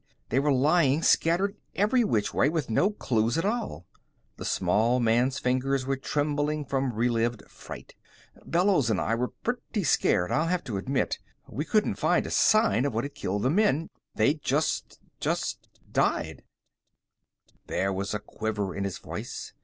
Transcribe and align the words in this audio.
"They 0.29 0.39
were 0.39 0.51
lying 0.51 1.03
scattered 1.03 1.57
every 1.75 2.03
which 2.03 2.33
way, 2.33 2.49
with 2.49 2.71
no 2.71 2.89
clues 2.89 3.37
at 3.37 3.45
all." 3.45 3.85
The 4.37 4.45
small 4.45 4.99
man's 4.99 5.37
fingers 5.37 5.85
were 5.85 5.95
trembling 5.95 6.65
from 6.65 6.91
relived 6.91 7.43
fright. 7.47 7.93
"Bellows 8.43 8.89
and 8.89 8.99
I 8.99 9.13
were 9.13 9.27
pretty 9.27 9.83
scared, 9.83 10.31
I'll 10.31 10.47
have 10.47 10.63
to 10.63 10.77
admit. 10.77 11.19
We 11.47 11.65
couldn't 11.65 11.99
find 11.99 12.25
a 12.25 12.31
sign 12.31 12.85
of 12.85 12.95
what 12.95 13.03
had 13.03 13.13
killed 13.13 13.43
the 13.43 13.51
men 13.51 13.91
they'd 14.15 14.41
just 14.41 14.99
just 15.19 15.69
died." 15.91 16.45
There 17.67 17.93
was 17.93 18.15
a 18.15 18.19
quiver 18.19 18.75
in 18.75 18.85
his 18.85 18.97
voice. 18.97 19.53